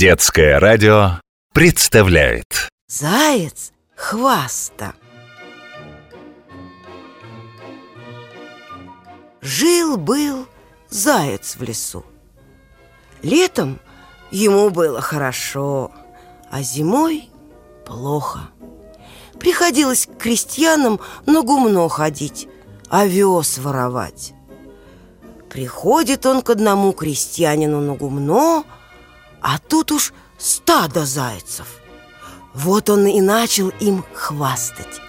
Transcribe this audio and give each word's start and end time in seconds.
Детское 0.00 0.58
радио 0.58 1.20
представляет. 1.52 2.70
Заяц 2.88 3.70
хваста. 3.94 4.94
Жил-был 9.42 10.46
заяц 10.88 11.56
в 11.56 11.62
лесу. 11.62 12.02
Летом 13.20 13.78
ему 14.30 14.70
было 14.70 15.02
хорошо, 15.02 15.90
а 16.50 16.62
зимой 16.62 17.28
плохо. 17.84 18.48
Приходилось 19.38 20.06
к 20.06 20.16
крестьянам 20.16 20.98
на 21.26 21.42
гумно 21.42 21.86
ходить, 21.90 22.48
овес 22.88 23.58
воровать. 23.58 24.32
Приходит 25.50 26.24
он 26.24 26.40
к 26.40 26.48
одному 26.48 26.94
крестьянину 26.94 27.82
на 27.82 27.96
гумно, 27.96 28.64
а 29.42 29.58
тут 29.58 29.92
уж 29.92 30.12
стадо 30.38 31.04
зайцев. 31.04 31.66
Вот 32.54 32.90
он 32.90 33.06
и 33.06 33.20
начал 33.20 33.68
им 33.80 34.04
хвастать. 34.12 35.00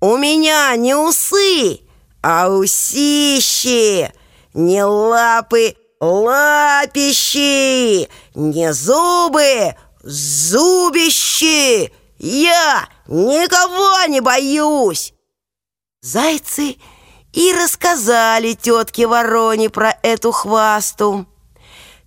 У 0.00 0.16
меня 0.16 0.74
не 0.76 0.94
усы, 0.94 1.80
а 2.22 2.48
усищи, 2.48 4.10
не 4.54 4.82
лапы, 4.82 5.76
лапищи, 6.00 7.28
не 8.34 8.72
зубы, 8.72 9.76
зубищи. 10.02 11.92
Я 12.18 12.88
никого 13.06 14.06
не 14.08 14.20
боюсь. 14.20 15.12
Зайцы 16.00 16.76
и 17.32 17.52
рассказали 17.52 18.54
тетке 18.54 19.06
Вороне 19.06 19.70
про 19.70 19.96
эту 20.02 20.32
хвасту. 20.32 21.26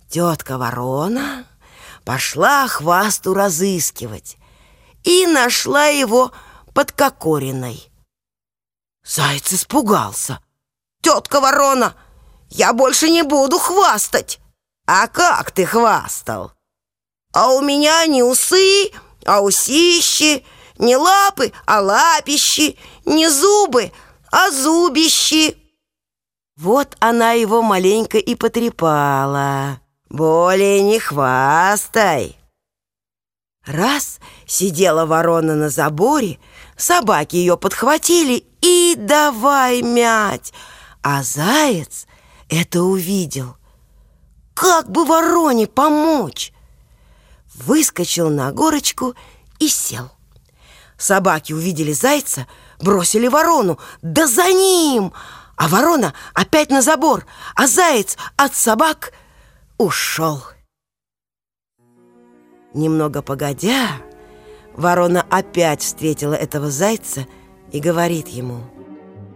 Тетка 0.08 0.58
Ворона 0.58 1.46
пошла 2.04 2.68
хвасту 2.68 3.34
разыскивать 3.34 4.36
и 5.02 5.26
нашла 5.26 5.86
его 5.86 6.32
под 6.74 6.92
Кокориной. 6.92 7.90
Заяц 9.04 9.52
испугался. 9.52 10.40
«Тетка 11.02 11.40
Ворона, 11.40 11.94
я 12.48 12.72
больше 12.72 13.10
не 13.10 13.22
буду 13.22 13.58
хвастать!» 13.58 14.40
«А 14.86 15.06
как 15.08 15.50
ты 15.50 15.66
хвастал?» 15.66 16.52
«А 17.32 17.52
у 17.52 17.60
меня 17.60 18.06
не 18.06 18.22
усы, 18.22 18.92
а 19.26 19.40
усищи, 19.40 20.44
не 20.78 20.96
лапы, 20.96 21.52
а 21.66 21.80
лапищи, 21.80 22.78
не 23.04 23.28
зубы, 23.28 23.92
а 24.34 24.50
зубищи!» 24.50 25.56
Вот 26.56 26.96
она 26.98 27.32
его 27.32 27.62
маленько 27.62 28.18
и 28.18 28.34
потрепала. 28.34 29.80
«Более 30.10 30.82
не 30.82 30.98
хвастай!» 30.98 32.36
Раз 33.64 34.18
сидела 34.46 35.06
ворона 35.06 35.54
на 35.54 35.68
заборе, 35.68 36.38
собаки 36.76 37.36
ее 37.36 37.56
подхватили 37.56 38.44
и 38.60 38.94
давай 38.98 39.82
мять, 39.82 40.52
а 41.02 41.22
заяц 41.22 42.06
это 42.48 42.82
увидел. 42.82 43.56
Как 44.52 44.90
бы 44.90 45.04
вороне 45.04 45.66
помочь? 45.66 46.52
Выскочил 47.54 48.30
на 48.30 48.52
горочку 48.52 49.14
и 49.60 49.68
сел. 49.68 50.10
Собаки 50.96 51.52
увидели 51.52 51.92
зайца, 51.92 52.46
бросили 52.80 53.28
ворону, 53.28 53.78
да 54.02 54.26
за 54.26 54.52
ним! 54.52 55.12
А 55.56 55.68
ворона 55.68 56.14
опять 56.34 56.70
на 56.70 56.82
забор, 56.82 57.26
а 57.54 57.66
заяц 57.66 58.16
от 58.36 58.54
собак 58.54 59.12
ушел. 59.78 60.42
Немного 62.74 63.22
погодя, 63.22 63.88
ворона 64.76 65.24
опять 65.30 65.82
встретила 65.82 66.34
этого 66.34 66.70
зайца 66.70 67.26
и 67.70 67.78
говорит 67.78 68.28
ему, 68.28 68.62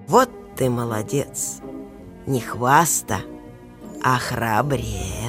«Вот 0.08 0.28
ты 0.56 0.68
молодец, 0.68 1.58
не 2.26 2.40
хваста, 2.40 3.20
а 4.02 4.18
храбрее». 4.18 5.27